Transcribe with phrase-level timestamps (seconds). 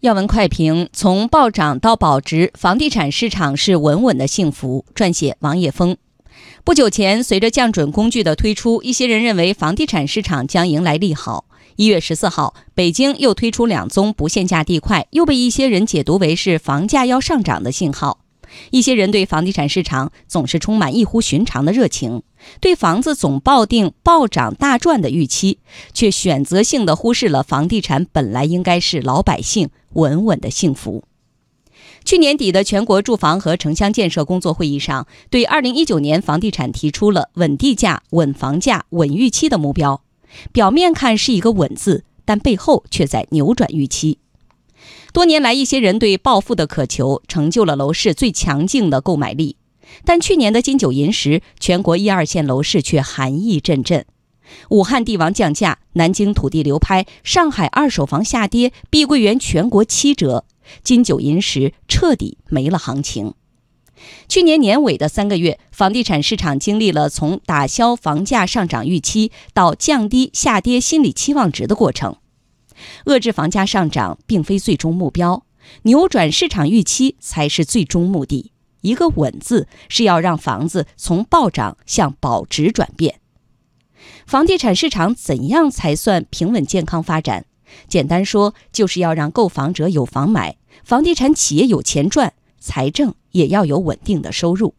[0.00, 4.84] 要闻快评：从暴涨到保值，房地产市场是稳稳的幸福。
[4.94, 5.96] 撰写王叶峰。
[6.62, 11.46] 不久前，随着降准工具的推出，一些人认为房地产市场将迎来利好。
[11.74, 18.20] 一月十四号，北京又推出两宗不限价地块，又被一些人解读为是房价要上涨的信号。
[18.70, 22.22] 一些人对房地产市场总是充满异乎寻常的热情，
[22.60, 25.58] 对房子总抱定暴涨大赚的预期，
[25.92, 31.04] 却选择性的忽视了房地产本来应该是老百姓稳稳的幸福。
[32.04, 40.00] 去年底的全国住房和城乡建设工作会议上，对二零一九年房地产提出了稳地价、稳房价、稳预期的目标。
[40.52, 44.18] 表面看是一个稳字，但背后却在扭转预期。
[45.12, 49.56] 多年来，一些人对暴富的渴求，成就了楼市最强劲的购买力。
[50.04, 54.04] 但去年的金九银十，全国一二线楼市却寒意阵阵。
[54.70, 60.44] 武汉地王降价，南京土地流拍，上海二手房下跌，碧桂园全国七折，
[60.82, 63.32] 金九银十彻底没了行情。
[64.28, 72.16] 去年年尾的三个月，房地产市场经历了从打消房价上涨预期到降低下跌心理期望值的过程。
[73.06, 75.44] 遏制房价上涨并非最终目标，
[75.82, 78.52] 扭转市场预期才是最终目的。
[78.80, 83.20] 一个“稳”字是要让房子从暴涨向保值转变。
[84.24, 87.46] 房地产市场怎样才算平稳健康发展？
[87.88, 94.74] 简单说，就是要让购房者有房买，房地产企业有钱赚，财政也要有稳定的收入。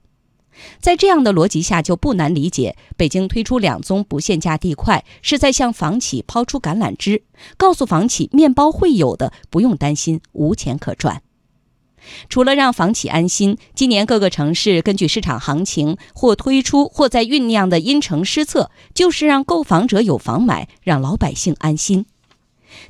[0.79, 7.23] 在这样的逻辑下，就不难理解，北京推出两宗不限价地块，是在向房企抛出橄榄枝，
[7.57, 11.21] 告诉房企面包会有的，不用担心无钱可赚。
[12.29, 22.05] 除了让房企安心，今年各个城市根据市场行情或推出或在酝酿的因城施策，就是让购房者有房买，让老百姓安心。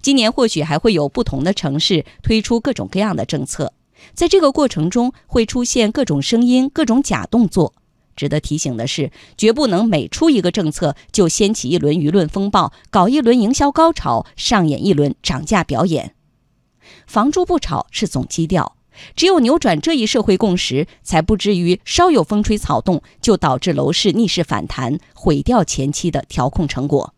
[0.02, 3.73] 今年或许还会有不同的城市推出各种各样的政策。
[4.14, 7.73] 在这个过程中，会出现各种声音、各种假动作。
[8.16, 16.16] 值得提醒的是，绝不能每出一个政策就掀起一轮舆论风暴，搞一轮营销高潮，上演一轮涨价表演。
[17.07, 18.75] 房住不炒是总基调，
[19.16, 27.13] 只有扭转这一社会共识，才不至于稍有风吹草动就导致楼市逆势反弹，毁掉前期的调控成果。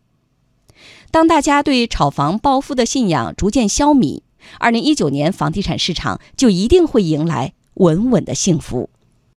[1.10, 4.22] 当大家对炒房暴富的信仰逐渐消弭。
[4.58, 8.90] 二零一九年房地产市场就一定会迎来稳稳的幸福。